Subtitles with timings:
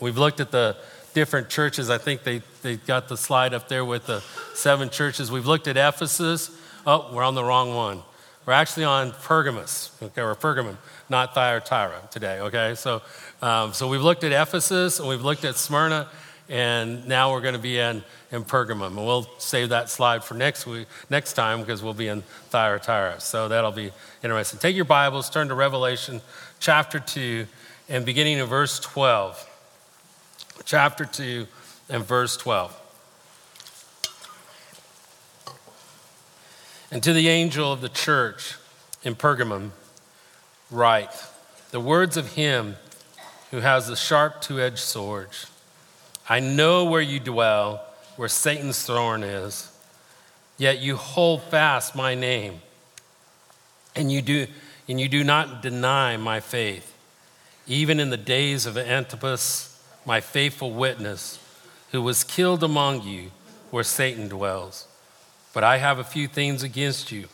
[0.00, 0.76] we've looked at the
[1.14, 1.88] different churches.
[1.88, 4.20] I think they, they got the slide up there with the
[4.54, 5.30] seven churches.
[5.30, 6.50] We've looked at Ephesus.
[6.86, 8.02] Oh, we're on the wrong one.
[8.44, 9.90] We're actually on Pergamus.
[10.00, 10.76] Okay, we're Pergamum,
[11.08, 12.38] not Thyatira today.
[12.40, 13.02] Okay, so
[13.42, 16.08] um, so we've looked at Ephesus and we've looked at Smyrna,
[16.48, 18.88] and now we're going to be in in Pergamum.
[18.88, 23.20] And we'll save that slide for next week, next time, because we'll be in Thyatira.
[23.20, 23.90] So that'll be
[24.22, 24.60] interesting.
[24.60, 26.20] Take your Bibles, turn to Revelation
[26.60, 27.46] chapter 2,
[27.88, 29.55] and beginning in verse 12.
[30.64, 31.46] Chapter 2
[31.88, 32.80] and verse 12.
[36.90, 38.54] And to the angel of the church
[39.02, 39.70] in Pergamum,
[40.70, 41.10] write
[41.70, 42.76] the words of him
[43.50, 45.28] who has the sharp two edged sword.
[46.28, 49.70] I know where you dwell where Satan's throne is.
[50.58, 52.62] Yet you hold fast my name,
[53.94, 54.46] and you do,
[54.88, 56.94] and you do not deny my faith,
[57.66, 59.75] even in the days of Antipas,
[60.06, 61.38] my faithful witness,
[61.92, 63.30] who was killed among you
[63.70, 64.86] where Satan dwells.
[65.52, 67.28] But I have a few things against you.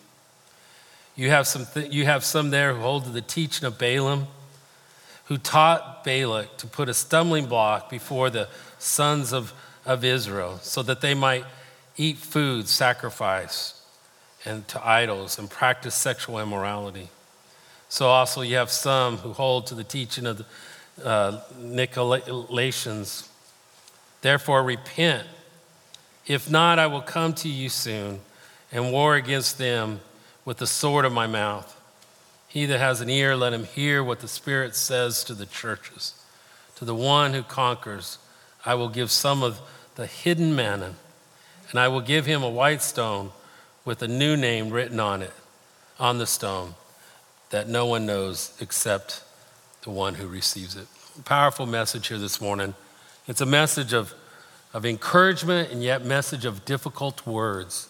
[1.15, 4.27] You have some, th- you have some there who hold to the teaching of Balaam,
[5.27, 8.49] who taught Balak to put a stumbling block before the
[8.79, 9.53] sons of
[9.85, 11.45] of Israel so that they might
[11.97, 13.77] eat food sacrificed
[14.45, 17.09] and to idols and practice sexual immorality.
[17.89, 20.47] So also you have some who hold to the teaching of the
[21.03, 23.29] uh, Nicolaitans.
[24.21, 25.27] Therefore repent.
[26.27, 28.21] If not, I will come to you soon
[28.71, 30.01] and war against them
[30.45, 31.79] with the sword of my mouth.
[32.49, 36.15] He that has an ear, let him hear what the Spirit says to the churches.
[36.77, 38.19] To the one who conquers,
[38.65, 39.61] I will give some of
[39.95, 40.95] the hidden manna,
[41.71, 43.31] and I will give him a white stone
[43.85, 45.33] with a new name written on it,
[45.99, 46.75] on the stone,
[47.51, 49.23] that no one knows except
[49.83, 50.87] the one who receives it.
[51.25, 52.75] Powerful message here this morning.
[53.27, 54.15] It's a message of,
[54.73, 57.89] of encouragement and yet message of difficult words,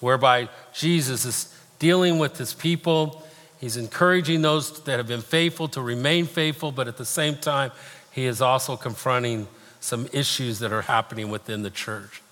[0.00, 3.22] whereby Jesus is dealing with his people.
[3.58, 7.70] He's encouraging those that have been faithful to remain faithful, but at the same time,
[8.12, 9.46] he is also confronting
[9.80, 12.22] some issues that are happening within the church.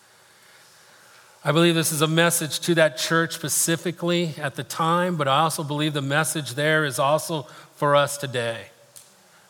[1.44, 5.41] I believe this is a message to that church specifically at the time, but I
[5.41, 7.43] also believe the message there is also
[7.75, 8.69] for us today.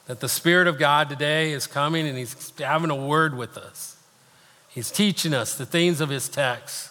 [0.06, 3.96] That the Spirit of God today is coming and He's having a word with us.
[4.68, 6.90] He's teaching us the things of His text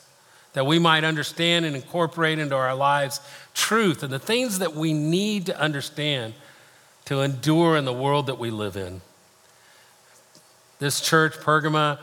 [0.54, 3.20] that we might understand and incorporate into our lives
[3.54, 6.34] truth and the things that we need to understand
[7.06, 9.02] to endure in the world that we live in.
[10.80, 12.00] This church, Pergama,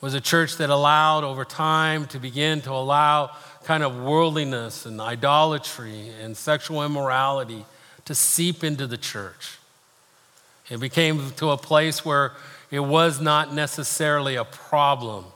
[0.00, 3.30] was a church that allowed over time to begin to allow
[3.64, 7.64] kind of worldliness and idolatry and sexual immorality
[8.04, 9.58] to seep into the church.
[10.72, 12.32] It became to a place where
[12.70, 15.26] it was not necessarily a problem.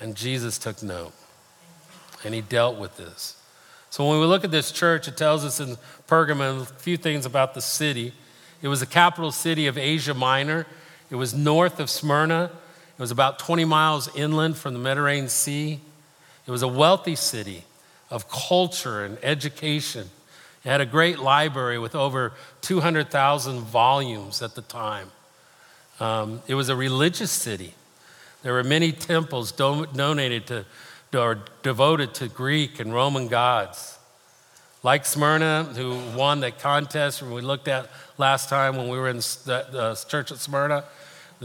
[0.00, 1.12] And Jesus took note
[2.24, 3.40] and he dealt with this.
[3.90, 5.76] So when we look at this church, it tells us in
[6.08, 8.12] Pergamum a few things about the city.
[8.60, 10.66] It was the capital city of Asia Minor.
[11.10, 12.50] It was north of Smyrna.
[12.98, 15.78] It was about 20 miles inland from the Mediterranean Sea.
[16.44, 17.62] It was a wealthy city
[18.10, 20.10] of culture and education.
[20.68, 25.10] It had a great library with over 200,000 volumes at the time.
[25.98, 27.72] Um, it was a religious city.
[28.42, 30.66] There were many temples donated to
[31.14, 33.98] or devoted to Greek and Roman gods.
[34.82, 39.08] Like Smyrna, who won that contest When we looked at last time when we were
[39.08, 40.84] in the, the church at Smyrna,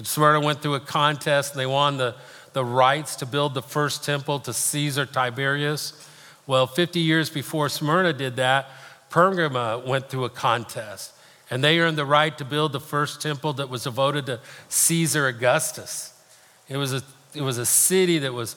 [0.03, 2.13] Smyrna went through a contest and they won the,
[2.51, 6.09] the rights to build the first temple to Caesar Tiberius.
[6.45, 8.67] Well, 50 years before Smyrna did that,
[9.13, 11.13] Pergama went through a contest
[11.51, 15.27] and they earned the right to build the first temple that was devoted to Caesar
[15.27, 16.19] Augustus.
[16.67, 17.03] It was a,
[17.35, 18.55] it was a city that was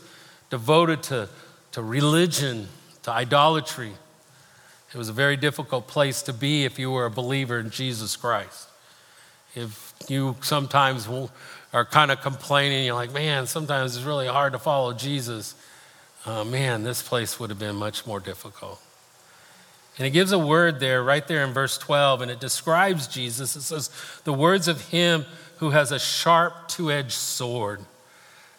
[0.48, 1.28] devoted to,
[1.72, 2.68] to religion,
[3.02, 3.92] to idolatry.
[4.94, 8.16] It was a very difficult place to be if you were a believer in Jesus
[8.16, 8.66] Christ.
[9.54, 11.06] If you sometimes
[11.74, 12.86] are kind of complaining.
[12.86, 15.54] You're like, man, sometimes it's really hard to follow Jesus.
[16.24, 18.80] Uh, man, this place would have been much more difficult.
[19.98, 23.56] And it gives a word there, right there in verse 12, and it describes Jesus.
[23.56, 23.90] It says,
[24.24, 25.24] the words of him
[25.58, 27.80] who has a sharp two edged sword.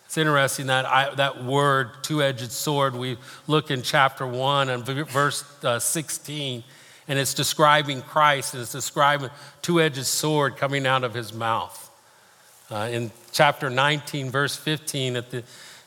[0.05, 4.83] It's interesting that, I, that word, two edged sword, we look in chapter 1 and
[4.85, 6.63] verse uh, 16
[7.07, 9.29] and it's describing Christ, and it's describing
[9.61, 11.83] two-edged sword coming out of his mouth.
[12.69, 15.43] Uh, in chapter 19, verse 15, at the,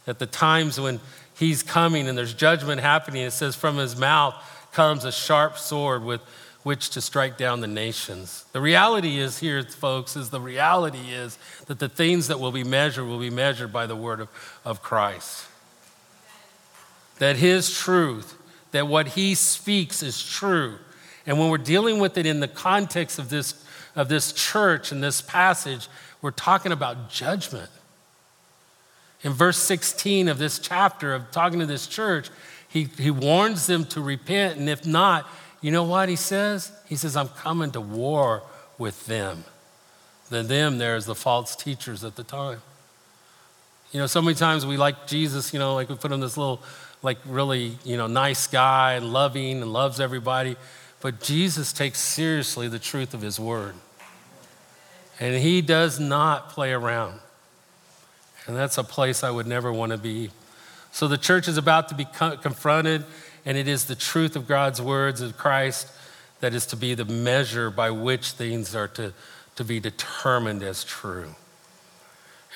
[0.06, 0.98] at the times when
[1.34, 4.34] he's coming and there's judgment happening, it says, From his mouth
[4.72, 6.20] comes a sharp sword with,
[6.62, 8.44] which to strike down the nations.
[8.52, 12.64] The reality is here, folks, is the reality is that the things that will be
[12.64, 14.28] measured will be measured by the word of,
[14.64, 15.46] of Christ.
[17.18, 18.36] That his truth,
[18.72, 20.78] that what he speaks is true.
[21.26, 23.64] And when we're dealing with it in the context of this,
[23.96, 25.88] of this church and this passage,
[26.22, 27.70] we're talking about judgment.
[29.22, 32.30] In verse 16 of this chapter of talking to this church,
[32.70, 35.28] he, he warns them to repent, and if not,
[35.60, 36.72] you know what he says?
[36.86, 38.42] He says, I'm coming to war
[38.78, 39.44] with them.
[40.30, 42.62] The them there is the false teachers at the time.
[43.92, 46.36] You know, so many times we like Jesus, you know, like we put him this
[46.36, 46.62] little,
[47.02, 50.56] like really, you know, nice guy and loving and loves everybody.
[51.00, 53.74] But Jesus takes seriously the truth of his word.
[55.18, 57.18] And he does not play around.
[58.46, 60.30] And that's a place I would never want to be.
[60.92, 63.04] So the church is about to be confronted
[63.44, 65.88] and it is the truth of God's words of Christ
[66.40, 69.12] that is to be the measure by which things are to,
[69.56, 71.34] to be determined as true.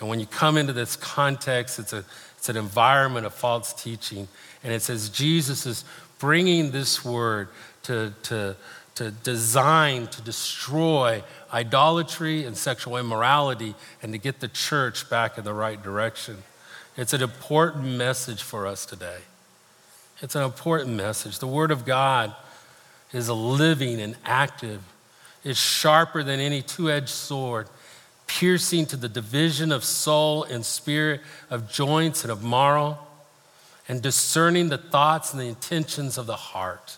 [0.01, 2.05] And when you come into this context, it's, a,
[2.37, 4.29] it's an environment of false teaching.
[4.63, 5.85] And it says Jesus is
[6.19, 7.49] bringing this word
[7.85, 8.57] to, to,
[8.97, 11.23] to design to destroy
[11.53, 16.43] idolatry and sexual immorality and to get the church back in the right direction.
[16.97, 19.19] It's an important message for us today.
[20.21, 21.41] It's an important message.
[21.41, 22.35] The Word of God
[23.13, 24.81] is living and active,
[25.43, 27.69] it's sharper than any two edged sword,
[28.27, 31.21] piercing to the division of soul and spirit,
[31.51, 32.99] of joints and of marrow,
[33.89, 36.97] and discerning the thoughts and the intentions of the heart.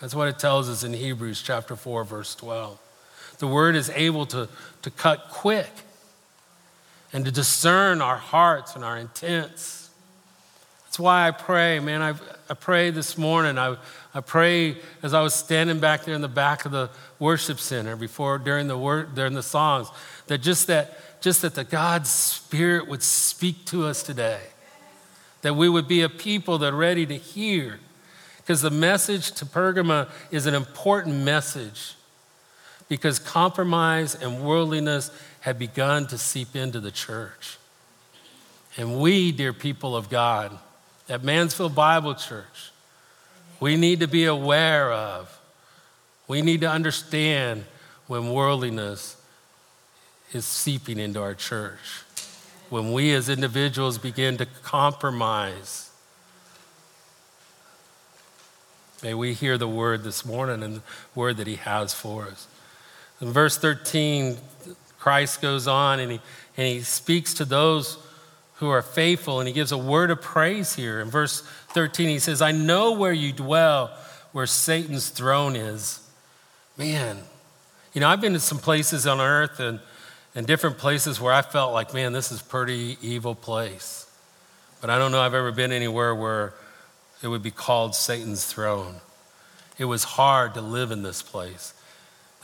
[0.00, 2.78] That's what it tells us in Hebrews chapter 4, verse 12.
[3.38, 4.48] The word is able to,
[4.82, 5.70] to cut quick
[7.14, 9.88] and to discern our hearts and our intents.
[10.84, 12.02] That's why I pray, man.
[12.02, 12.14] I,
[12.50, 13.56] I pray this morning.
[13.56, 13.76] I,
[14.12, 16.90] I pray as I was standing back there in the back of the
[17.20, 19.88] worship center before during the word during the songs
[20.26, 24.40] that just that just that the God's Spirit would speak to us today.
[25.42, 27.78] That we would be a people that are ready to hear.
[28.38, 31.94] Because the message to Pergamum is an important message.
[32.94, 35.10] Because compromise and worldliness
[35.40, 37.58] had begun to seep into the church.
[38.76, 40.56] And we, dear people of God,
[41.08, 42.70] at Mansfield Bible Church,
[43.58, 45.40] we need to be aware of,
[46.28, 47.64] we need to understand
[48.06, 49.16] when worldliness
[50.32, 52.04] is seeping into our church.
[52.70, 55.90] When we as individuals begin to compromise.
[59.02, 60.82] May we hear the word this morning and the
[61.16, 62.46] word that he has for us.
[63.24, 64.36] In verse 13,
[64.98, 66.20] Christ goes on and he,
[66.58, 67.96] and he speaks to those
[68.56, 69.40] who are faithful.
[69.40, 71.00] And he gives a word of praise here.
[71.00, 71.40] In verse
[71.70, 73.96] 13, he says, I know where you dwell,
[74.32, 76.06] where Satan's throne is.
[76.76, 77.16] Man,
[77.94, 79.80] you know, I've been to some places on earth and,
[80.34, 84.06] and different places where I felt like, man, this is pretty evil place.
[84.82, 86.52] But I don't know I've ever been anywhere where
[87.22, 88.96] it would be called Satan's throne.
[89.78, 91.72] It was hard to live in this place.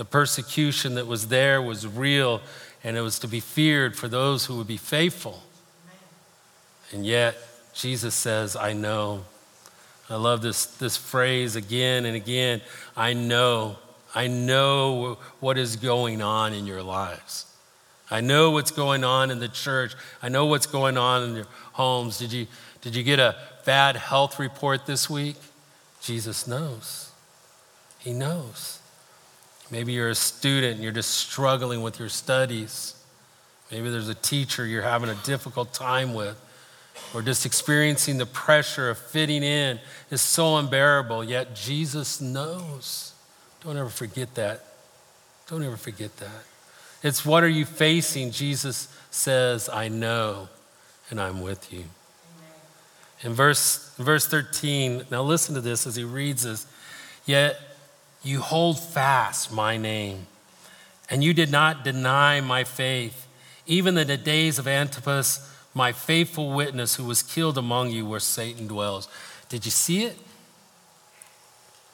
[0.00, 2.40] The persecution that was there was real,
[2.82, 5.42] and it was to be feared for those who would be faithful.
[6.90, 7.36] And yet,
[7.74, 9.24] Jesus says, I know.
[10.08, 12.62] I love this, this phrase again and again.
[12.96, 13.76] I know.
[14.14, 17.44] I know what is going on in your lives.
[18.10, 19.92] I know what's going on in the church.
[20.22, 22.18] I know what's going on in your homes.
[22.18, 22.46] Did you,
[22.80, 25.36] did you get a bad health report this week?
[26.00, 27.10] Jesus knows.
[27.98, 28.79] He knows.
[29.70, 32.94] Maybe you're a student and you're just struggling with your studies.
[33.70, 36.40] Maybe there's a teacher you're having a difficult time with
[37.14, 43.12] or just experiencing the pressure of fitting in is so unbearable, yet Jesus knows.
[43.64, 44.64] Don't ever forget that.
[45.48, 46.44] Don't ever forget that.
[47.02, 48.30] It's what are you facing?
[48.30, 50.48] Jesus says, I know,
[51.10, 51.84] and I'm with you.
[53.22, 56.66] In verse, verse 13, now listen to this as he reads this.
[57.26, 57.58] Yet
[58.22, 60.26] you hold fast my name,
[61.08, 63.26] and you did not deny my faith,
[63.66, 68.20] even in the days of Antipas my faithful witness who was killed among you where
[68.20, 69.08] Satan dwells.
[69.48, 70.18] Did you see it?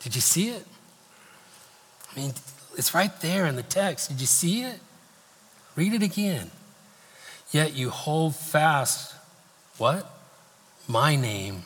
[0.00, 0.64] Did you see it?
[2.12, 2.33] I mean,
[2.76, 4.09] it's right there in the text.
[4.09, 4.80] Did you see it?
[5.75, 6.50] Read it again.
[7.50, 9.14] Yet you hold fast
[9.78, 10.11] what?
[10.88, 11.64] My name.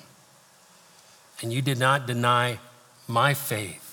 [1.42, 2.58] And you did not deny
[3.06, 3.89] my faith.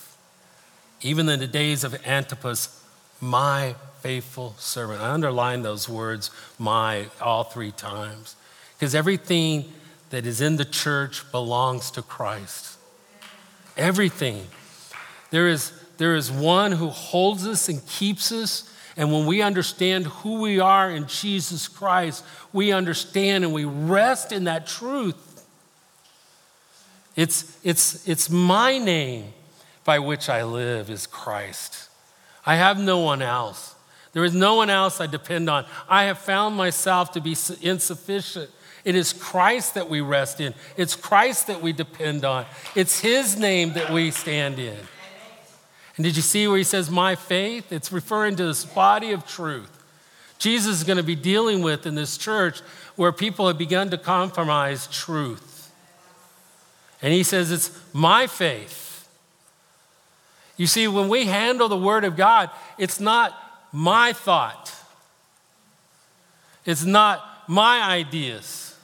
[1.00, 2.82] Even in the days of Antipas,
[3.20, 5.00] my faithful servant.
[5.00, 8.36] I underline those words, my, all three times.
[8.76, 9.72] Because everything
[10.10, 12.78] that is in the church belongs to Christ.
[13.76, 14.46] Everything.
[15.30, 18.72] There is, there is one who holds us and keeps us.
[18.96, 24.32] And when we understand who we are in Jesus Christ, we understand and we rest
[24.32, 25.16] in that truth.
[27.14, 29.32] It's, it's, it's my name
[29.88, 31.88] by which I live is Christ.
[32.44, 33.74] I have no one else.
[34.12, 35.64] There is no one else I depend on.
[35.88, 38.50] I have found myself to be insufficient.
[38.84, 43.38] It is Christ that we rest in, it's Christ that we depend on, it's His
[43.38, 44.76] name that we stand in.
[45.96, 47.72] And did you see where he says, My faith?
[47.72, 49.70] It's referring to this body of truth.
[50.38, 52.60] Jesus is going to be dealing with in this church
[52.96, 55.72] where people have begun to compromise truth.
[57.00, 58.87] And he says, It's my faith.
[60.58, 63.32] You see, when we handle the Word of God, it's not
[63.72, 64.74] my thought,
[66.66, 68.76] it's not my ideas,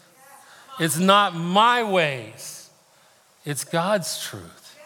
[0.78, 2.70] it's not my ways,
[3.44, 4.78] it's God's truth.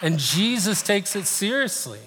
[0.00, 2.00] And Jesus takes it seriously.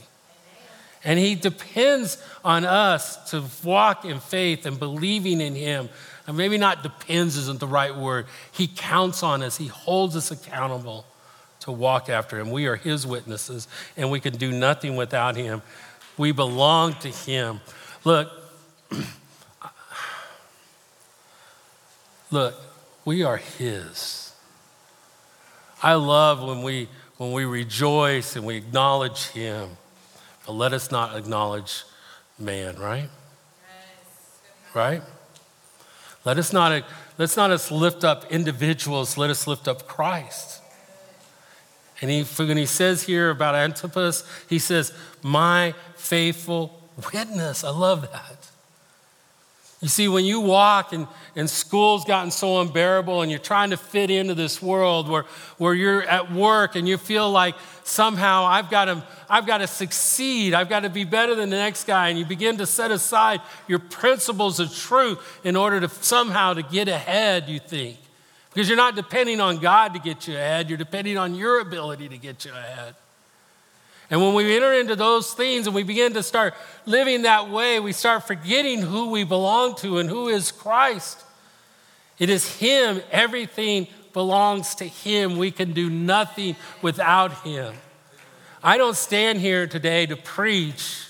[1.04, 5.90] And he depends on us to walk in faith and believing in him.
[6.28, 8.28] And maybe not depends isn't the right word.
[8.52, 11.06] He counts on us, he holds us accountable
[11.62, 12.52] to walk after him.
[12.52, 15.62] We are his witnesses, and we can do nothing without him.
[16.18, 17.62] We belong to him.
[18.04, 18.32] Look,
[22.32, 22.56] look,
[23.06, 24.34] we are his.
[25.84, 26.88] I love when we
[27.18, 29.70] when we rejoice and we acknowledge Him.
[30.46, 31.84] But let us not acknowledge
[32.40, 33.10] man, right?
[34.74, 35.04] Right?
[36.26, 36.84] Let us not
[37.20, 40.61] let's not us lift up individuals, let us lift up Christ.
[42.02, 44.92] And he, when he says here about Antipas, he says,
[45.22, 46.82] My faithful
[47.14, 47.64] witness.
[47.64, 48.52] I love that.
[49.82, 53.78] You see, when you walk and, and school's gotten so unbearable and you're trying to
[53.78, 55.26] fit into this world where,
[55.58, 59.68] where you're at work and you feel like somehow I've got, to, I've got to
[59.68, 62.92] succeed, I've got to be better than the next guy, and you begin to set
[62.92, 67.98] aside your principles of truth in order to somehow to get ahead, you think.
[68.54, 72.10] Because you're not depending on God to get you ahead, you're depending on your ability
[72.10, 72.96] to get you ahead.
[74.10, 76.54] And when we enter into those things and we begin to start
[76.86, 81.24] living that way, we start forgetting who we belong to and who is Christ.
[82.20, 83.02] It is Him.
[83.10, 85.38] Everything belongs to Him.
[85.38, 87.74] We can do nothing without Him.
[88.62, 91.08] I don't stand here today to preach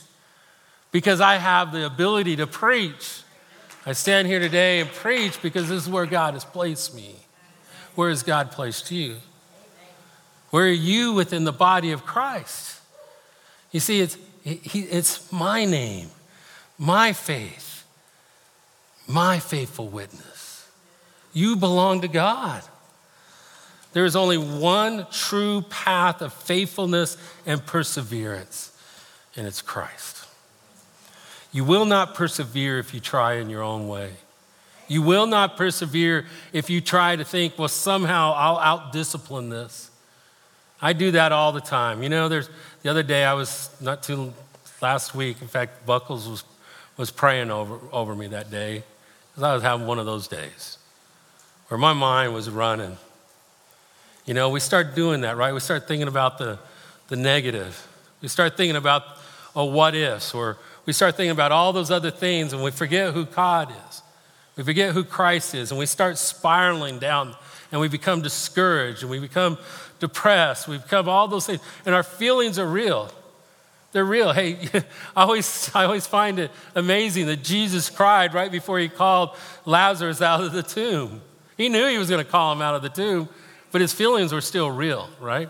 [0.92, 3.24] because I have the ability to preach.
[3.84, 7.16] I stand here today and preach because this is where God has placed me.
[7.96, 9.18] Where has God placed you?
[10.50, 12.80] Where are you within the body of Christ?
[13.72, 16.10] You see, it's, it's my name,
[16.78, 17.86] my faith,
[19.08, 20.68] my faithful witness.
[21.34, 22.64] You belong to God.
[23.94, 28.72] There is only one true path of faithfulness and perseverance,
[29.36, 30.26] and it's Christ.
[31.52, 34.12] You will not persevere if you try in your own way.
[34.92, 39.90] You will not persevere if you try to think, well, somehow I'll out discipline this.
[40.82, 42.04] I do that all the time.
[42.04, 42.50] You know, there's
[42.84, 44.34] the other day I was not too
[44.82, 45.42] last week.
[45.42, 46.44] In fact, Buckles was
[46.98, 48.84] was praying over over me that day
[49.30, 50.78] because I was having one of those days
[51.70, 52.98] where my mind was running.
[54.26, 55.54] You know, we start doing that, right?
[55.54, 56.60] We start thinking about the
[57.08, 57.88] the negative.
[58.22, 59.04] We start thinking about
[59.56, 63.14] a what ifs, or we start thinking about all those other things, and we forget
[63.14, 64.02] who God is.
[64.58, 67.36] We forget who Christ is, and we start spiraling down,
[67.72, 69.58] and we become discouraged, and we become
[70.00, 73.12] depressed, we become all those things, and our feelings are real.
[73.92, 74.32] They're real.
[74.34, 74.58] Hey,
[75.16, 79.32] I always, I always find it amazing that Jesus cried right before he called
[79.66, 81.22] Lazarus out of the tomb.
[81.58, 83.30] He knew he was going to call him out of the tomb,
[83.72, 85.50] but his feelings were still real, right?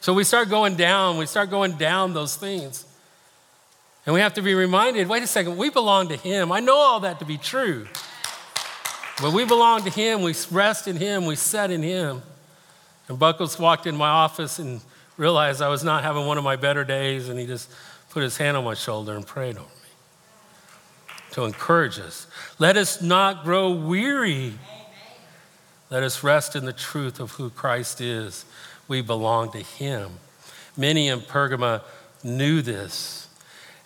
[0.00, 2.84] So we start going down, we start going down those things.
[4.06, 6.50] And we have to be reminded wait a second, we belong to him.
[6.50, 7.86] I know all that to be true.
[9.22, 12.22] But we belong to him, we rest in him, we set in him.
[13.08, 14.80] And Buckles walked in my office and
[15.18, 17.70] realized I was not having one of my better days, and he just
[18.08, 19.70] put his hand on my shoulder and prayed over me
[21.32, 22.26] to encourage us.
[22.58, 24.54] Let us not grow weary.
[25.90, 28.44] Let us rest in the truth of who Christ is.
[28.88, 30.12] We belong to him.
[30.76, 31.82] Many in Pergama
[32.24, 33.28] knew this,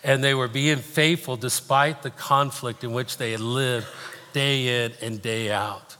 [0.03, 3.87] and they were being faithful despite the conflict in which they had lived
[4.35, 5.95] day in and day out.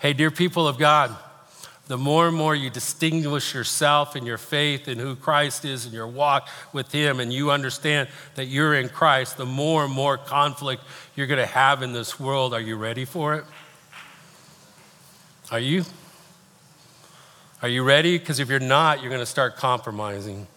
[0.00, 1.14] Hey, dear people of God,
[1.86, 5.94] the more and more you distinguish yourself in your faith in who Christ is and
[5.94, 10.18] your walk with Him, and you understand that you're in Christ, the more and more
[10.18, 10.82] conflict
[11.14, 12.54] you're going to have in this world.
[12.54, 13.44] Are you ready for it?
[15.52, 15.84] Are you?
[17.62, 18.18] Are you ready?
[18.18, 20.48] Because if you're not, you're going to start compromising.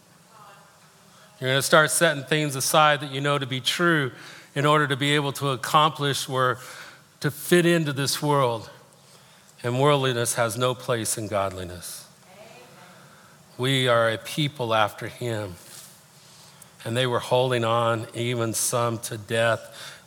[1.39, 4.13] You're going to start setting things aside that you know to be true
[4.55, 6.57] in order to be able to accomplish or
[7.19, 8.69] to fit into this world.
[9.61, 12.07] And worldliness has no place in godliness.
[13.57, 15.55] We are a people after him.
[16.85, 19.59] And they were holding on, even some to death.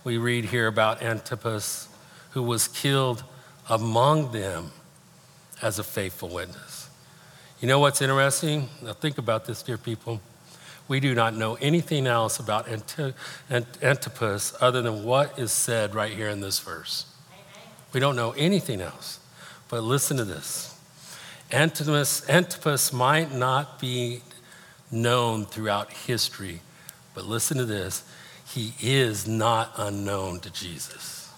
[0.04, 1.88] We read here about Antipas,
[2.30, 3.24] who was killed
[3.68, 4.72] among them
[5.60, 6.88] as a faithful witness.
[7.60, 8.68] You know what's interesting?
[8.82, 10.20] Now, think about this, dear people.
[10.88, 12.68] We do not know anything else about
[13.50, 17.06] Antipas other than what is said right here in this verse.
[17.92, 19.20] We don't know anything else.
[19.72, 20.74] But listen to this
[21.50, 24.20] Antipas, Antipas might not be
[24.90, 26.60] known throughout history,
[27.14, 28.04] but listen to this
[28.46, 31.30] he is not unknown to Jesus.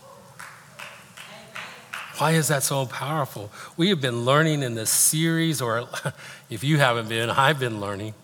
[2.19, 3.53] Why is that so powerful?
[3.77, 5.89] We have been learning in this series, or
[6.51, 8.15] if you haven't been, I've been learning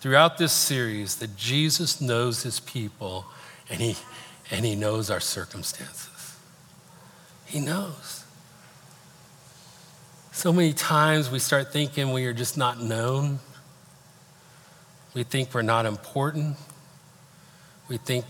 [0.00, 3.26] throughout this series that Jesus knows his people
[3.68, 3.96] and he,
[4.50, 6.36] and he knows our circumstances.
[7.44, 8.24] He knows.
[10.32, 13.40] So many times we start thinking we are just not known.
[15.12, 16.56] We think we're not important.
[17.88, 18.24] We think,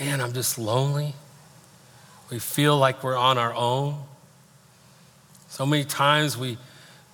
[0.00, 1.14] man, I'm just lonely.
[2.30, 4.02] We feel like we're on our own.
[5.48, 6.56] So many times we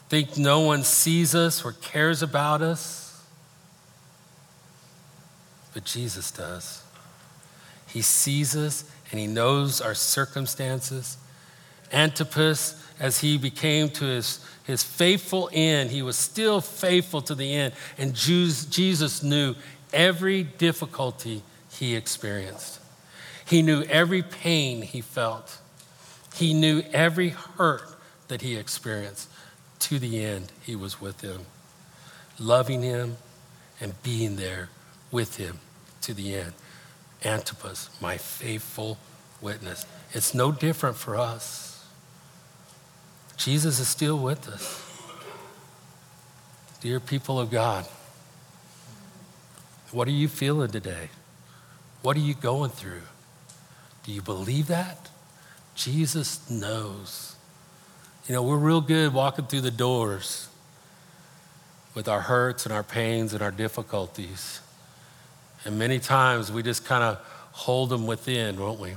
[0.08, 3.07] think no one sees us or cares about us
[5.74, 6.82] but Jesus does.
[7.88, 11.16] He sees us and he knows our circumstances.
[11.92, 17.54] Antipas, as he became to his, his faithful end, he was still faithful to the
[17.54, 17.74] end.
[17.96, 19.54] And Jesus knew
[19.92, 22.80] every difficulty he experienced.
[23.46, 25.58] He knew every pain he felt.
[26.34, 27.82] He knew every hurt
[28.28, 29.30] that he experienced.
[29.80, 31.46] To the end, he was with him,
[32.38, 33.16] loving him
[33.80, 34.68] and being there
[35.10, 35.58] with him
[36.02, 36.52] to the end.
[37.24, 38.98] Antipas, my faithful
[39.40, 39.86] witness.
[40.12, 41.86] It's no different for us.
[43.36, 44.84] Jesus is still with us.
[46.80, 47.86] Dear people of God,
[49.90, 51.08] what are you feeling today?
[52.02, 53.02] What are you going through?
[54.04, 55.08] Do you believe that?
[55.74, 57.36] Jesus knows.
[58.26, 60.48] You know, we're real good walking through the doors
[61.94, 64.60] with our hurts and our pains and our difficulties.
[65.64, 67.18] And many times we just kind of
[67.52, 68.94] hold them within, won't we?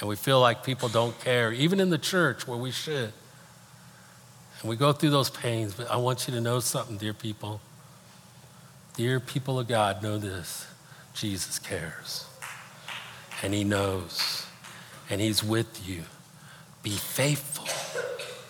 [0.00, 3.12] And we feel like people don't care, even in the church where we should.
[4.60, 7.60] And we go through those pains, but I want you to know something, dear people.
[8.96, 10.66] Dear people of God, know this
[11.14, 12.26] Jesus cares.
[13.42, 14.46] And He knows.
[15.10, 16.02] And He's with you.
[16.82, 17.66] Be faithful.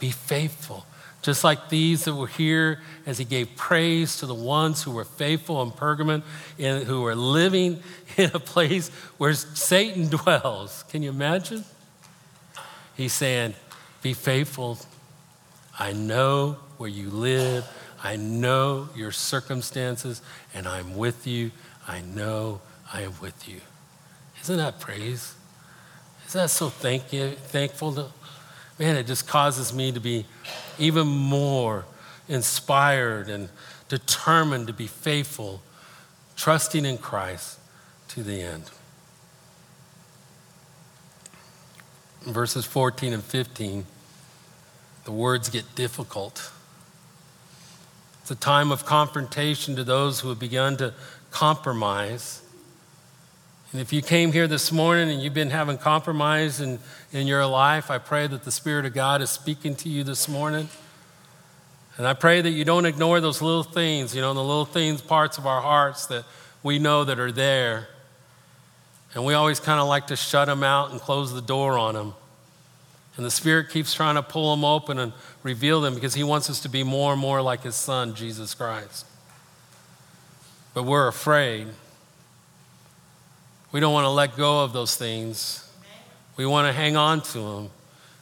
[0.00, 0.86] Be faithful.
[1.24, 5.06] Just like these that were here as he gave praise to the ones who were
[5.06, 6.22] faithful in Pergamon
[6.58, 7.82] and who were living
[8.18, 10.84] in a place where Satan dwells.
[10.90, 11.64] Can you imagine?
[12.94, 13.54] He's saying,
[14.02, 14.78] Be faithful.
[15.78, 17.66] I know where you live.
[18.02, 20.20] I know your circumstances,
[20.52, 21.52] and I'm with you.
[21.88, 22.60] I know
[22.92, 23.62] I am with you.
[24.42, 25.34] Isn't that praise?
[26.26, 28.08] Isn't that so thank you, thankful to,
[28.78, 30.26] man, it just causes me to be
[30.78, 31.84] even more
[32.28, 33.48] inspired and
[33.88, 35.62] determined to be faithful,
[36.36, 37.58] trusting in Christ
[38.08, 38.70] to the end.
[42.22, 43.84] Verses 14 and 15,
[45.04, 46.50] the words get difficult.
[48.22, 50.94] It's a time of confrontation to those who have begun to
[51.30, 52.40] compromise
[53.74, 56.78] and if you came here this morning and you've been having compromise in,
[57.12, 60.28] in your life, I pray that the Spirit of God is speaking to you this
[60.28, 60.68] morning.
[61.96, 65.00] And I pray that you don't ignore those little things, you know, the little things,
[65.00, 66.24] parts of our hearts that
[66.62, 67.88] we know that are there.
[69.12, 71.94] And we always kind of like to shut them out and close the door on
[71.94, 72.14] them.
[73.16, 76.48] And the Spirit keeps trying to pull them open and reveal them because He wants
[76.48, 79.04] us to be more and more like His Son, Jesus Christ.
[80.74, 81.66] But we're afraid.
[83.74, 85.68] We don't want to let go of those things.
[86.36, 87.70] We want to hang on to them.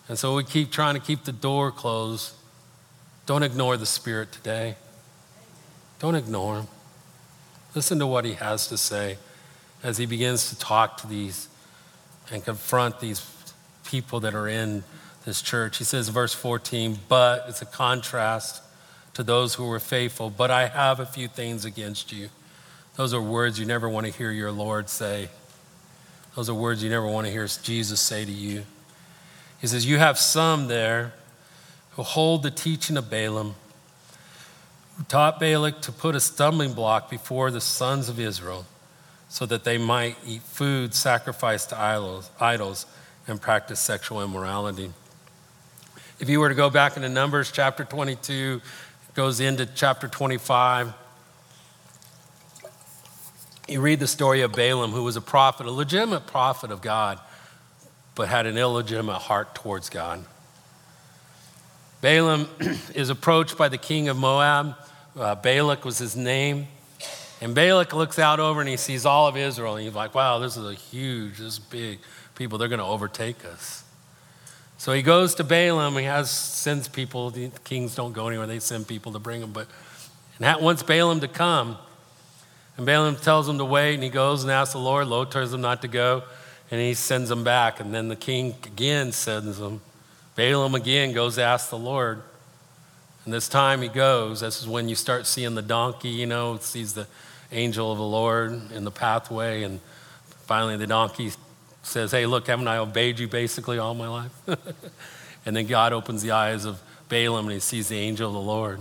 [0.08, 2.32] And so we keep trying to keep the door closed.
[3.26, 4.76] Don't ignore the Spirit today.
[5.98, 6.68] Don't ignore him.
[7.74, 9.18] Listen to what he has to say
[9.82, 11.48] as he begins to talk to these
[12.30, 13.30] and confront these
[13.84, 14.84] people that are in
[15.26, 15.76] this church.
[15.76, 18.62] He says, verse 14, but it's a contrast
[19.12, 22.30] to those who were faithful, but I have a few things against you.
[22.96, 25.28] Those are words you never want to hear your Lord say.
[26.34, 28.64] Those are words you never want to hear Jesus say to you.
[29.60, 31.12] He says, You have some there
[31.92, 33.54] who hold the teaching of Balaam,
[34.96, 38.66] who taught Balak to put a stumbling block before the sons of Israel
[39.28, 42.86] so that they might eat food sacrificed to idols,
[43.26, 44.92] and practice sexual immorality.
[46.20, 48.60] If you were to go back into Numbers chapter 22,
[49.08, 50.92] it goes into chapter 25.
[53.72, 57.18] You read the story of Balaam, who was a prophet, a legitimate prophet of God,
[58.14, 60.26] but had an illegitimate heart towards God.
[62.02, 62.50] Balaam
[62.94, 64.74] is approached by the king of Moab.
[65.18, 66.66] Uh, Balak was his name.
[67.40, 69.76] And Balak looks out over and he sees all of Israel.
[69.76, 71.98] And he's like, wow, this is a huge, this is big
[72.35, 72.58] people.
[72.58, 73.85] They're going to overtake us.
[74.76, 75.96] So he goes to Balaam.
[75.96, 77.30] He has sends people.
[77.30, 78.46] The kings don't go anywhere.
[78.46, 79.52] They send people to bring him.
[79.52, 79.66] But
[80.37, 81.78] and that wants Balaam to come.
[82.76, 83.94] And Balaam tells him to wait.
[83.94, 85.06] And he goes and asks the Lord.
[85.06, 86.22] Lord tells him not to go.
[86.70, 87.80] And he sends him back.
[87.80, 89.80] And then the king again sends him.
[90.37, 92.22] Balaam again goes to ask the Lord.
[93.24, 94.40] And this time he goes.
[94.40, 97.06] This is when you start seeing the donkey, you know, sees the
[97.52, 99.62] angel of the Lord in the pathway.
[99.62, 99.80] And
[100.46, 101.30] finally the donkey
[101.82, 104.32] says, Hey, look, haven't I obeyed you basically all my life?
[105.46, 108.40] and then God opens the eyes of Balaam and he sees the angel of the
[108.40, 108.80] Lord.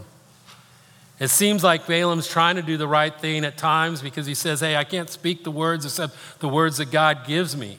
[1.22, 4.62] It seems like Balaam's trying to do the right thing at times because he says,
[4.62, 7.78] Hey, I can't speak the words except the words that God gives me.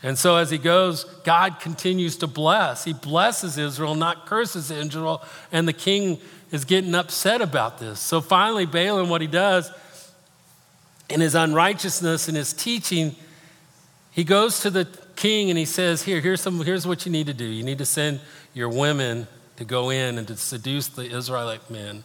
[0.00, 2.84] And so as he goes, God continues to bless.
[2.84, 5.24] He blesses Israel, not curses Israel.
[5.50, 6.20] And the king
[6.52, 7.98] is getting upset about this.
[7.98, 9.72] So finally, Balaam, what he does
[11.10, 13.16] in his unrighteousness and his teaching,
[14.12, 17.26] he goes to the king and he says, Here, here's, some, here's what you need
[17.26, 17.44] to do.
[17.44, 18.20] You need to send
[18.54, 22.04] your women to go in and to seduce the Israelite men,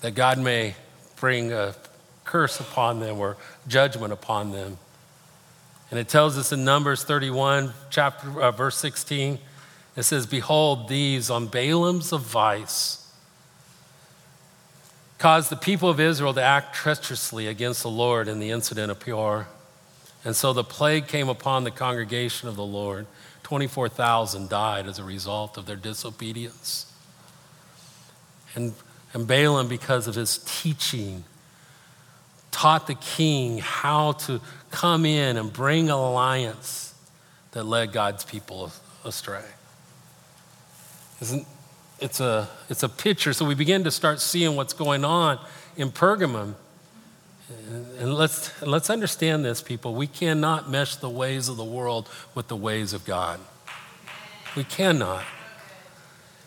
[0.00, 0.74] that God may
[1.16, 1.74] bring a
[2.24, 3.36] curse upon them or
[3.68, 4.78] judgment upon them.
[5.90, 9.38] And it tells us in Numbers 31, chapter, uh, verse 16,
[9.96, 12.98] it says, Behold, these on Balaam's advice
[15.18, 18.98] caused the people of Israel to act treacherously against the Lord in the incident of
[18.98, 19.46] Peor.
[20.24, 23.06] And so the plague came upon the congregation of the Lord.
[23.42, 26.92] 24,000 died as a result of their disobedience.
[28.54, 28.74] And,
[29.12, 31.24] and Balaam, because of his teaching,
[32.50, 36.94] taught the king how to come in and bring an alliance
[37.52, 38.72] that led God's people
[39.04, 39.44] astray.
[41.20, 41.46] Isn't,
[42.00, 43.32] it's, a, it's a picture.
[43.32, 45.38] So we begin to start seeing what's going on
[45.76, 46.54] in Pergamum.
[47.98, 49.94] And let's, let's understand this, people.
[49.94, 53.40] We cannot mesh the ways of the world with the ways of God.
[54.56, 55.24] We cannot.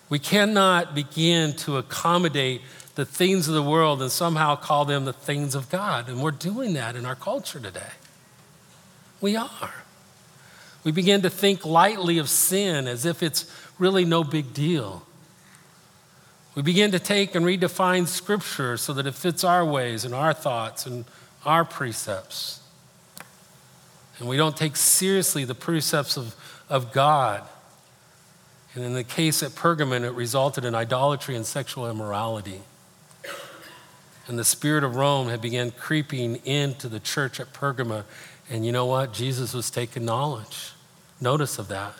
[0.10, 2.62] We cannot begin to accommodate
[2.96, 6.08] the things of the world and somehow call them the things of God.
[6.08, 7.82] And we're doing that in our culture today.
[9.22, 9.74] We are.
[10.84, 15.06] We begin to think lightly of sin as if it's really no big deal.
[16.56, 20.34] We begin to take and redefine Scripture so that it fits our ways and our
[20.34, 21.04] thoughts and
[21.46, 22.62] our precepts.
[24.20, 26.34] And we don't take seriously the precepts of,
[26.70, 27.44] of God.
[28.74, 32.62] And in the case at Pergamon, it resulted in idolatry and sexual immorality.
[34.28, 38.06] And the spirit of Rome had begun creeping into the church at Pergamum.
[38.50, 39.13] And you know what?
[39.13, 40.72] Jesus was taking knowledge,
[41.20, 41.94] notice of that.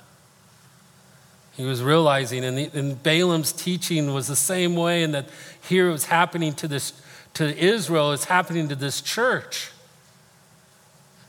[1.58, 5.30] He was realizing, and, the, and Balaam's teaching was the same way, and that
[5.68, 6.94] here it was happening to this
[7.36, 9.72] to Israel, it's happening to this church.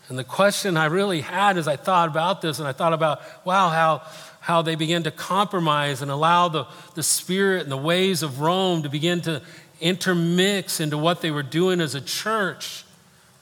[0.09, 3.21] And the question I really had as I thought about this, and I thought about,
[3.45, 4.03] wow, how,
[4.41, 8.85] how they began to compromise and allow the, the spirit and the ways of Rome
[8.85, 9.43] to begin to
[9.81, 12.85] intermix into what they were doing as a church.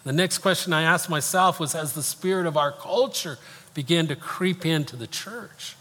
[0.04, 3.38] The next question I asked myself was Has the spirit of our culture
[3.74, 5.76] began to creep into the church?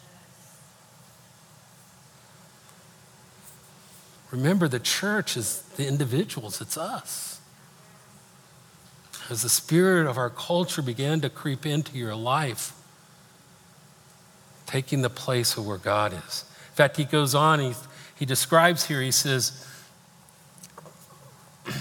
[4.34, 7.40] Remember, the church is the individuals, it's us.
[9.30, 12.74] As the spirit of our culture began to creep into your life,
[14.66, 16.46] taking the place of where God is.
[16.72, 17.74] In fact, he goes on, he,
[18.16, 19.68] he describes here, he says,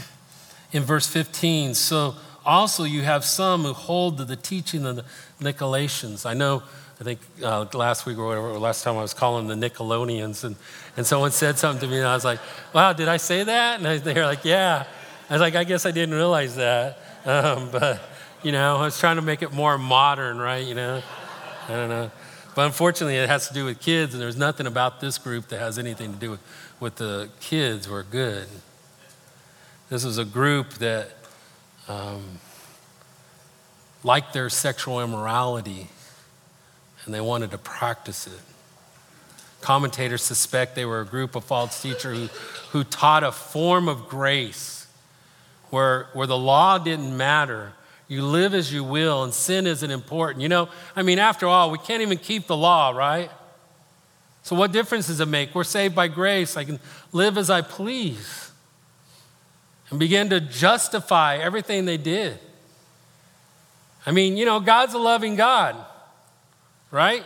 [0.73, 1.73] in verse 15.
[1.73, 5.05] So also you have some who hold to the teaching of the
[5.41, 6.27] Nicolaitans.
[6.27, 6.65] I know,
[7.03, 10.55] I think uh, last week or whatever, last time I was calling the Nicolaitans, and,
[10.97, 12.39] and someone said something to me, and I was like,
[12.73, 13.81] wow, did I say that?
[13.81, 14.85] And they were like, yeah.
[15.29, 16.99] I was like, I guess I didn't realize that.
[17.25, 18.01] Um, but,
[18.45, 20.65] you know, I was trying to make it more modern, right?
[20.65, 21.03] You know,
[21.69, 22.13] I don't know.
[22.55, 25.59] But unfortunately, it has to do with kids, and there's nothing about this group that
[25.59, 26.41] has anything to do with,
[26.79, 28.47] with the kids who are good.
[29.89, 31.09] This was a group that
[31.89, 32.39] um,
[34.05, 35.89] liked their sexual immorality
[37.05, 38.41] and they wanted to practice it.
[39.61, 42.27] Commentators suspect they were a group of false teachers who,
[42.79, 44.87] who taught a form of grace
[45.71, 47.73] where, where the law didn't matter.
[48.09, 50.43] You live as you will, and sin isn't important.
[50.43, 53.31] You know, I mean, after all, we can't even keep the law, right?
[54.43, 55.55] So, what difference does it make?
[55.55, 56.57] We're saved by grace.
[56.57, 56.81] I can
[57.13, 58.51] live as I please
[59.89, 62.39] and begin to justify everything they did.
[64.05, 65.77] I mean, you know, God's a loving God,
[66.93, 67.25] right?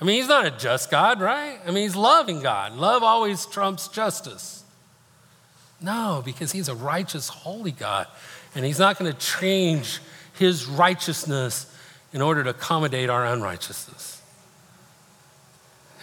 [0.00, 1.60] I mean, He's not a just God, right?
[1.64, 2.72] I mean, He's loving God.
[2.72, 4.64] Love always trumps justice.
[5.80, 8.08] No, because He's a righteous, holy God,
[8.56, 10.00] and He's not going to change
[10.32, 11.70] His righteousness
[12.12, 14.22] in order to accommodate our unrighteousness.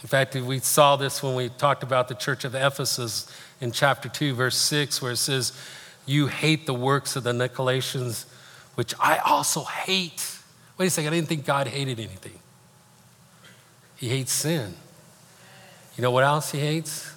[0.01, 4.09] In fact, we saw this when we talked about the church of Ephesus in chapter
[4.09, 5.53] 2, verse 6, where it says,
[6.05, 8.25] You hate the works of the Nicolaitans,
[8.75, 10.37] which I also hate.
[10.77, 12.40] Wait a second, I didn't think God hated anything.
[14.01, 14.73] He hates sin.
[15.95, 17.13] You know what else he hates?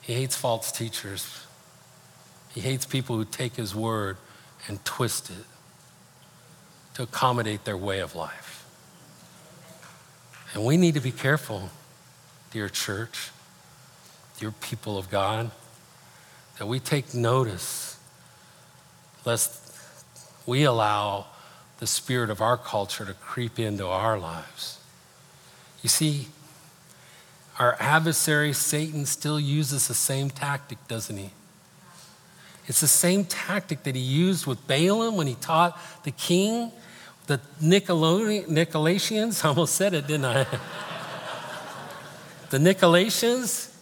[0.00, 1.46] He hates false teachers.
[2.52, 4.16] He hates people who take his word
[4.66, 5.44] and twist it
[6.94, 8.66] to accommodate their way of life.
[10.52, 11.70] And we need to be careful,
[12.50, 13.30] dear church,
[14.40, 15.52] dear people of God,
[16.58, 17.96] that we take notice
[19.24, 19.76] lest
[20.44, 21.26] we allow
[21.78, 24.79] the spirit of our culture to creep into our lives.
[25.82, 26.28] You see,
[27.58, 31.30] our adversary, Satan, still uses the same tactic, doesn't he?
[32.66, 36.72] It's the same tactic that he used with Balaam when he taught the king
[37.30, 40.44] the Nicolaitans, I almost said it, didn't I?
[42.50, 43.72] the Nicolaitans,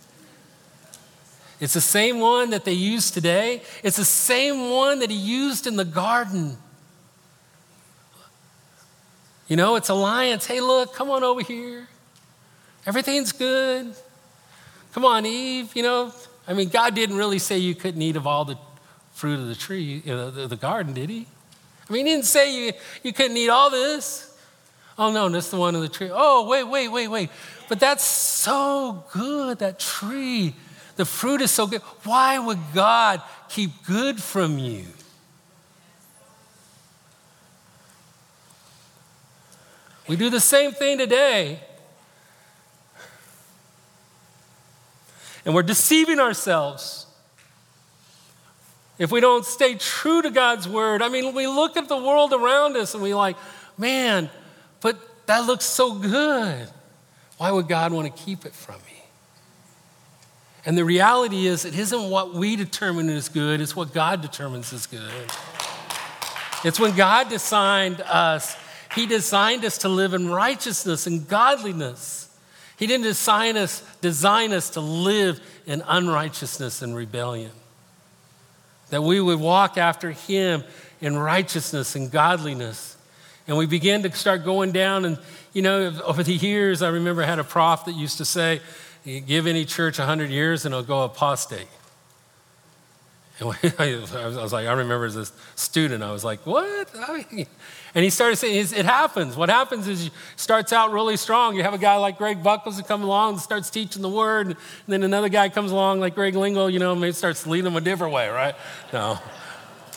[1.58, 3.62] it's the same one that they use today.
[3.82, 6.58] It's the same one that he used in the garden.
[9.48, 10.46] You know, it's alliance.
[10.46, 11.88] Hey, look, come on over here.
[12.87, 13.94] Everything's good.
[14.92, 15.74] Come on, Eve.
[15.74, 16.12] You know,
[16.46, 18.56] I mean, God didn't really say you couldn't eat of all the
[19.14, 21.26] fruit of the tree, you know, the, the garden, did he?
[21.88, 24.37] I mean, he didn't say you, you couldn't eat all this.
[24.96, 26.11] Oh, no, that's the one in the tree.
[26.12, 27.30] Oh, wait, wait, wait, wait.
[27.68, 30.54] But that's so good, that tree.
[30.96, 31.80] The fruit is so good.
[32.04, 34.84] Why would God keep good from you?
[40.09, 41.61] We do the same thing today.
[45.44, 47.07] And we're deceiving ourselves
[48.99, 51.03] if we don't stay true to God's word.
[51.03, 53.37] I mean, we look at the world around us and we like,
[53.77, 54.29] man,
[54.81, 56.68] but that looks so good.
[57.37, 59.03] Why would God want to keep it from me?
[60.66, 64.73] And the reality is, it isn't what we determine is good, it's what God determines
[64.73, 65.31] is good.
[66.64, 68.57] It's when God designed us,
[68.98, 72.28] He designed us to live in righteousness and godliness.
[72.76, 77.52] He didn't design us, design us to live in unrighteousness and rebellion
[78.90, 80.64] that we would walk after him
[81.00, 82.96] in righteousness and godliness.
[83.46, 85.04] And we began to start going down.
[85.04, 85.16] And,
[85.52, 88.61] you know, over the years, I remember I had a prof that used to say,
[89.04, 91.68] give any church 100 years and it'll go apostate.
[93.38, 93.94] And I
[94.26, 96.92] was like, I remember as a student, I was like, what?
[97.98, 99.37] And he started saying, it happens.
[99.37, 101.56] What happens is you starts out really strong.
[101.56, 104.46] You have a guy like Greg Buckles who comes along and starts teaching the word.
[104.46, 104.56] And
[104.87, 107.80] then another guy comes along like Greg Lingle, you know, maybe starts leading them a
[107.80, 108.54] different way, right?
[108.92, 109.18] No,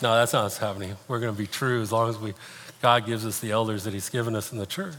[0.01, 0.95] no, that's not what's happening.
[1.07, 2.33] We're going to be true as long as we,
[2.81, 4.95] God gives us the elders that he's given us in the church.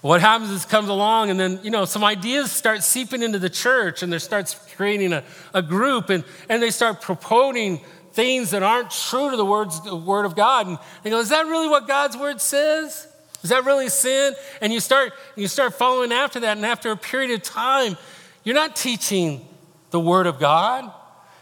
[0.00, 3.50] What happens is comes along and then, you know, some ideas start seeping into the
[3.50, 8.62] church and there starts creating a, a group and, and they start proposing things that
[8.62, 10.66] aren't true to the, words, the word of God.
[10.66, 13.06] And they go, is that really what God's word says?
[13.42, 14.34] Is that really sin?
[14.60, 16.56] And you start, you start following after that.
[16.56, 17.96] And after a period of time,
[18.44, 19.46] you're not teaching
[19.90, 20.92] the word of God.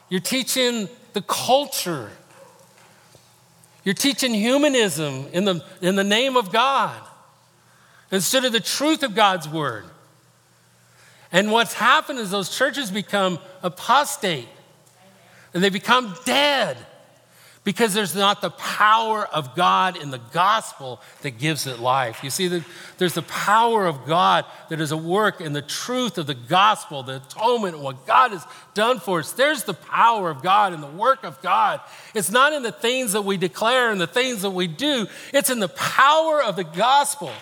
[0.08, 2.10] You're teaching the culture.
[3.84, 7.00] You're teaching humanism in the, in the name of God
[8.10, 9.84] instead of the truth of God's word.
[11.30, 14.48] And what's happened is those churches become apostate
[15.54, 16.76] and they become dead
[17.68, 22.24] because there's not the power of God in the gospel that gives it life.
[22.24, 22.62] You see,
[22.96, 27.02] there's the power of God that is a work in the truth of the gospel,
[27.02, 29.32] the atonement, what God has done for us.
[29.32, 31.82] There's the power of God in the work of God.
[32.14, 35.50] It's not in the things that we declare and the things that we do, it's
[35.50, 37.32] in the power of the gospel.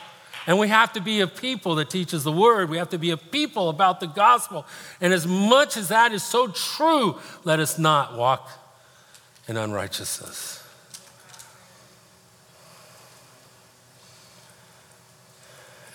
[0.47, 2.71] And we have to be a people that teaches the word.
[2.71, 4.65] We have to be a people about the gospel.
[5.01, 8.49] And as much as that is so true, let us not walk
[9.49, 10.63] in unrighteousness.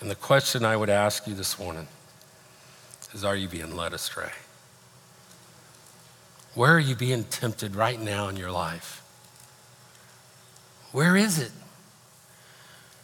[0.00, 1.86] And the question I would ask you this morning
[3.14, 4.32] is Are you being led astray?
[6.54, 9.02] Where are you being tempted right now in your life?
[10.90, 11.52] Where is it?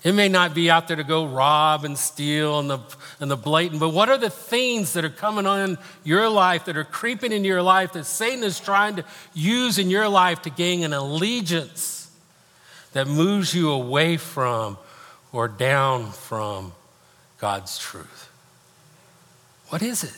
[0.05, 2.79] It may not be out there to go rob and steal and the,
[3.19, 6.77] and the blatant, but what are the things that are coming on your life, that
[6.77, 10.51] are creeping into your life, that Satan is trying to use in your life to
[10.51, 12.11] gain an allegiance
[12.93, 14.79] that moves you away from
[15.33, 16.73] or down from
[17.39, 18.29] God's truth?
[19.69, 20.17] What is it?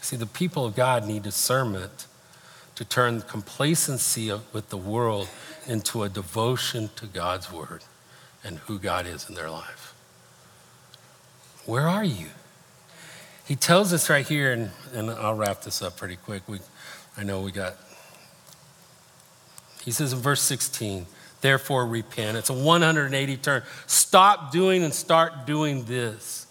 [0.00, 2.06] See, the people of God need discernment
[2.74, 5.28] to turn complacency with the world
[5.66, 7.82] into a devotion to God's word
[8.42, 9.94] and who God is in their life.
[11.66, 12.28] Where are you?
[13.46, 16.42] He tells us right here, and, and I'll wrap this up pretty quick.
[16.48, 16.60] We,
[17.16, 17.74] I know we got.
[19.82, 21.06] He says in verse 16,
[21.42, 22.38] therefore repent.
[22.38, 23.62] It's a 180 turn.
[23.86, 26.46] Stop doing and start doing this.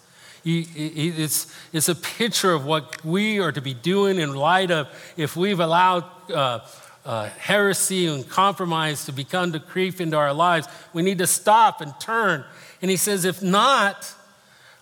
[0.46, 5.36] It's, it's a picture of what we are to be doing in light of if
[5.36, 6.60] we've allowed uh,
[7.06, 10.68] uh, heresy and compromise to become to creep into our lives.
[10.94, 12.46] We need to stop and turn.
[12.82, 14.14] And he says, if not,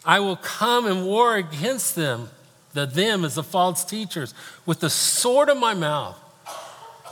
[0.05, 2.29] I will come and war against them.
[2.73, 4.34] The them is the false teachers
[4.65, 6.17] with the sword of my mouth.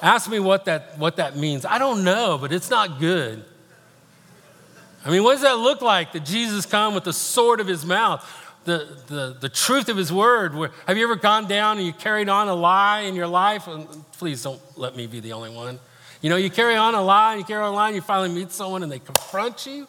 [0.02, 1.65] Ask me what that, what that means.
[1.65, 3.43] I don't know, but it's not good.
[5.06, 7.86] I mean, what does that look like that Jesus come with the sword of his
[7.86, 8.24] mouth?
[8.65, 10.54] The, the, the truth of his word.
[10.86, 13.67] Have you ever gone down and you carried on a lie in your life?
[13.67, 15.80] Um, please don't let me be the only one.
[16.22, 18.02] You know, you carry on a lie, and you carry on a lie, and you
[18.02, 19.88] finally meet someone and they confront you.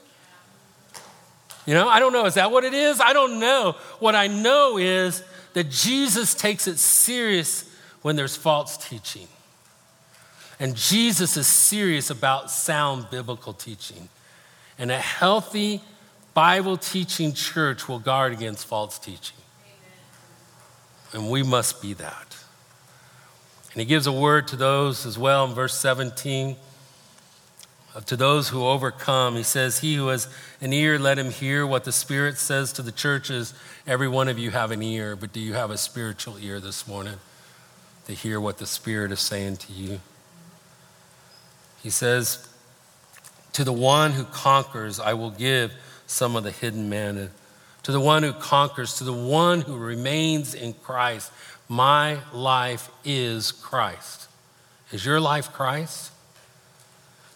[1.67, 2.27] You know, I don't know.
[2.27, 3.01] Is that what it is?
[3.01, 3.77] I don't know.
[3.99, 7.69] What I know is that Jesus takes it serious
[8.03, 9.29] when there's false teaching.
[10.59, 14.09] And Jesus is serious about sound biblical teaching.
[14.79, 15.83] And a healthy
[16.41, 19.37] Bible teaching church will guard against false teaching.
[21.13, 21.25] Amen.
[21.25, 22.35] And we must be that.
[23.73, 26.57] And he gives a word to those as well in verse 17.
[28.07, 30.29] To those who overcome, he says, He who has
[30.63, 33.53] an ear, let him hear what the Spirit says to the churches.
[33.87, 36.89] Every one of you have an ear, but do you have a spiritual ear this
[36.89, 37.19] morning
[38.07, 40.01] to hear what the Spirit is saying to you?
[41.83, 42.49] He says,
[43.53, 45.75] To the one who conquers, I will give
[46.11, 47.31] some of the hidden manna.
[47.85, 51.31] To the one who conquers, to the one who remains in Christ,
[51.69, 54.29] my life is Christ.
[54.91, 56.11] Is your life Christ?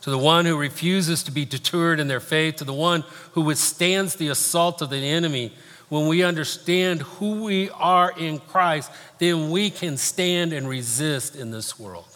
[0.03, 3.43] To the one who refuses to be deterred in their faith, to the one who
[3.43, 5.53] withstands the assault of the enemy,
[5.89, 11.53] when we understand who we are in Christ, then we can stand and resist in
[11.53, 12.09] this world.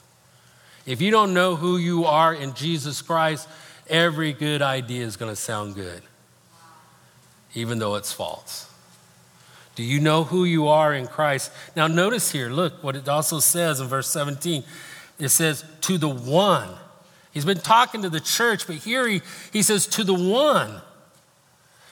[0.86, 3.48] If you don't know who you are in Jesus Christ,
[3.88, 6.02] every good idea is going to sound good
[7.54, 8.68] even though it's false?
[9.74, 11.52] Do you know who you are in Christ?
[11.76, 14.64] Now, notice here, look what it also says in verse 17.
[15.20, 16.68] It says, to the one.
[17.32, 20.80] He's been talking to the church, but here he, he says, to the one.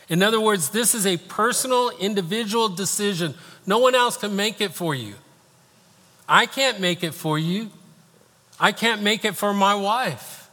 [0.09, 3.35] In other words, this is a personal, individual decision.
[3.67, 5.15] No one else can make it for you.
[6.29, 7.71] I can't make it for you.
[8.59, 10.51] I can't make it for my wife.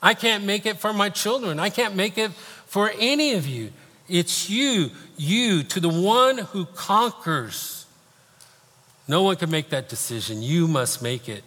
[0.00, 1.58] I can't make it for my children.
[1.58, 2.30] I can't make it
[2.66, 3.72] for any of you.
[4.08, 7.86] It's you, you, to the one who conquers.
[9.06, 10.42] No one can make that decision.
[10.42, 11.44] You must make it.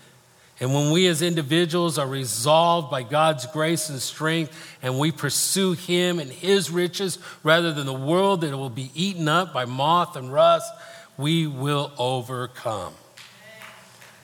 [0.60, 5.74] And when we as individuals are resolved by God's grace and strength and we pursue
[5.74, 10.16] Him and His riches rather than the world that will be eaten up by moth
[10.16, 10.72] and rust,
[11.18, 12.94] we will overcome.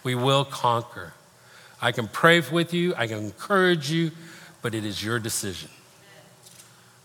[0.03, 1.13] We will conquer.
[1.81, 4.11] I can pray with you, I can encourage you,
[4.61, 5.69] but it is your decision.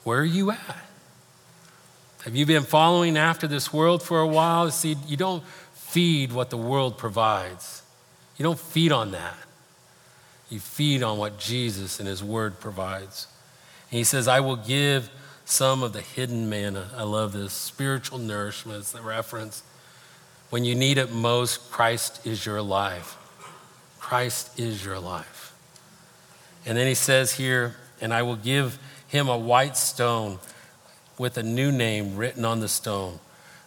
[0.04, 0.91] Where are you at?
[2.24, 4.70] Have you been following after this world for a while?
[4.70, 5.42] See, you don't
[5.74, 7.82] feed what the world provides,
[8.36, 9.36] you don't feed on that.
[10.48, 13.26] You feed on what Jesus and His Word provides.
[13.90, 15.08] And He says, I will give
[15.46, 16.90] some of the hidden manna.
[16.94, 19.62] I love this spiritual nourishment, it's the reference.
[20.50, 23.16] When you need it most, Christ is your life.
[23.98, 25.54] Christ is your life.
[26.66, 28.78] And then he says here, and I will give
[29.08, 30.38] him a white stone
[31.18, 33.18] with a new name written on the stone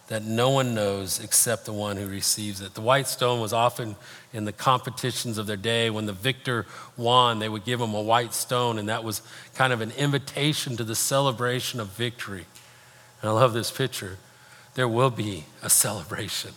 [0.08, 2.76] that no one knows except the one who receives it.
[2.76, 3.96] The white stone was often
[4.34, 5.90] in the competitions of their day.
[5.90, 9.24] When the victor won, they would give him a white stone, and that was
[9.56, 12.46] kind of an invitation to the celebration of victory.
[13.22, 14.18] And I love this picture.
[14.76, 16.52] There will be a celebration.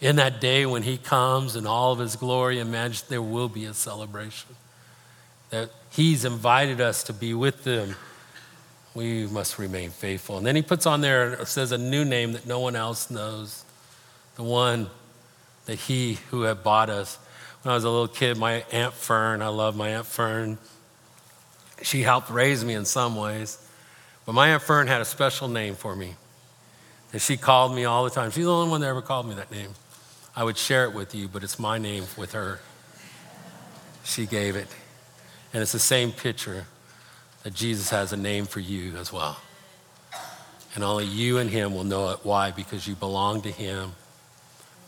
[0.00, 3.48] In that day when he comes in all of his glory and majesty, there will
[3.48, 4.56] be a celebration.
[5.50, 7.94] That he's invited us to be with them
[8.98, 10.38] we must remain faithful.
[10.38, 13.64] And then he puts on there, says a new name that no one else knows.
[14.34, 14.90] The one
[15.66, 17.16] that he who had bought us.
[17.62, 20.58] When I was a little kid, my Aunt Fern, I love my Aunt Fern.
[21.82, 23.64] She helped raise me in some ways.
[24.26, 26.16] But my Aunt Fern had a special name for me.
[27.12, 28.32] And she called me all the time.
[28.32, 29.70] She's the only one that ever called me that name.
[30.34, 32.58] I would share it with you, but it's my name with her.
[34.02, 34.66] She gave it.
[35.52, 36.66] And it's the same picture
[37.48, 39.40] that Jesus has a name for you as well.
[40.74, 42.18] And only you and him will know it.
[42.22, 42.50] Why?
[42.50, 43.92] Because you belong to him.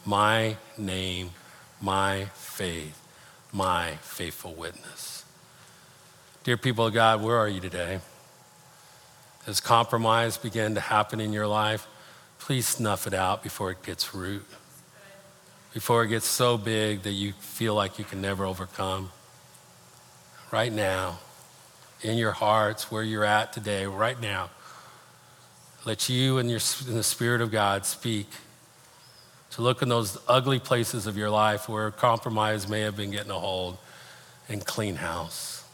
[0.04, 1.30] My name,
[1.80, 3.00] my faith,
[3.50, 5.24] my faithful witness.
[6.44, 8.00] Dear people of God, where are you today?
[9.46, 11.86] As compromise began to happen in your life?
[12.40, 14.44] Please snuff it out before it gets root,
[15.72, 19.12] before it gets so big that you feel like you can never overcome.
[20.52, 21.20] Right now,
[22.02, 24.50] in your hearts, where you're at today, right now,
[25.84, 28.26] let you and, your, and the Spirit of God speak
[29.52, 33.30] to look in those ugly places of your life where compromise may have been getting
[33.30, 33.78] a hold
[34.48, 35.64] and clean house.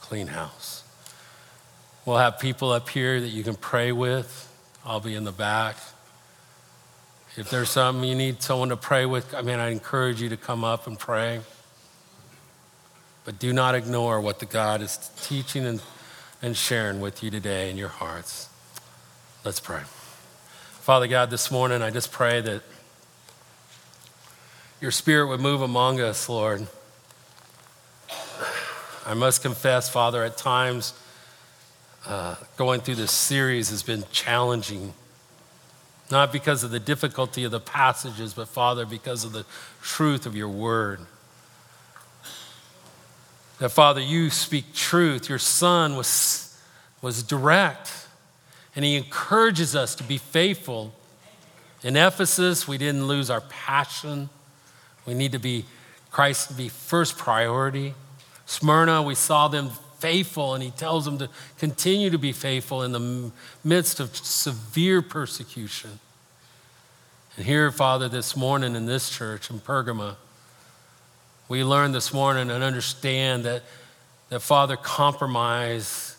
[0.00, 0.82] Clean house.
[2.04, 4.48] We'll have people up here that you can pray with.
[4.84, 5.76] I'll be in the back.
[7.36, 10.36] If there's something you need someone to pray with, I mean, I encourage you to
[10.36, 11.40] come up and pray.
[13.24, 15.80] But do not ignore what the God is teaching and,
[16.40, 18.48] and sharing with you today in your hearts.
[19.44, 19.82] Let's pray.
[20.80, 22.62] Father God, this morning I just pray that
[24.80, 26.66] your spirit would move among us, Lord.
[29.06, 30.94] I must confess, Father, at times
[32.06, 34.94] uh, going through this series has been challenging.
[36.10, 39.46] Not because of the difficulty of the passages, but Father, because of the
[39.80, 41.00] truth of your word.
[43.62, 45.28] That, Father, you speak truth.
[45.28, 46.60] Your Son was,
[47.00, 48.08] was direct,
[48.74, 50.92] and He encourages us to be faithful.
[51.84, 54.30] In Ephesus, we didn't lose our passion.
[55.06, 55.64] We need to be
[56.10, 57.94] Christ to be first priority.
[58.46, 62.90] Smyrna, we saw them faithful, and He tells them to continue to be faithful in
[62.90, 63.30] the
[63.62, 66.00] midst of severe persecution.
[67.36, 70.16] And here, Father, this morning in this church in Pergama,
[71.48, 73.62] we learned this morning and understand that,
[74.28, 76.16] that Father, compromise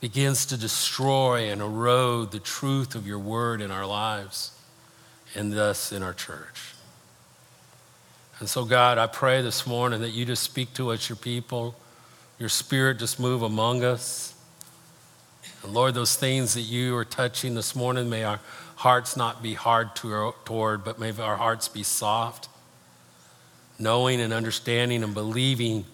[0.00, 4.52] begins to destroy and erode the truth of your word in our lives
[5.34, 6.74] and thus in our church.
[8.40, 11.74] And so, God, I pray this morning that you just speak to us, your people,
[12.38, 14.34] your spirit just move among us.
[15.62, 18.38] And Lord, those things that you are touching this morning, may our
[18.76, 22.48] hearts not be hard toward, but may our hearts be soft
[23.78, 25.84] knowing and understanding and believing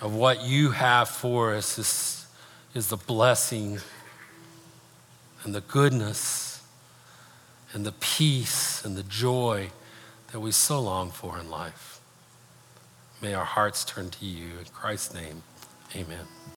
[0.00, 2.26] of what you have for us is,
[2.74, 3.78] is the blessing
[5.44, 6.62] and the goodness
[7.72, 9.70] and the peace and the joy
[10.32, 12.00] that we so long for in life.
[13.20, 14.58] May our hearts turn to you.
[14.58, 15.42] In Christ's name,
[15.94, 16.54] amen.